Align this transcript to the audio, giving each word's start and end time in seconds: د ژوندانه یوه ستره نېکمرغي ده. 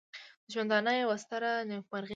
د 0.45 0.47
ژوندانه 0.53 0.91
یوه 1.01 1.15
ستره 1.23 1.51
نېکمرغي 1.69 2.07
ده. 2.07 2.09